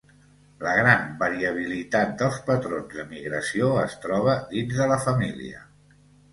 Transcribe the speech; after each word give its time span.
La 0.61 0.71
gran 0.77 1.03
variabilitat 1.19 2.15
dels 2.23 2.41
patrons 2.49 2.89
de 2.97 3.07
migració 3.13 3.71
es 3.85 3.97
troba 4.09 4.37
dins 4.59 4.77
de 4.83 4.93
la 4.97 5.01
família. 5.09 5.65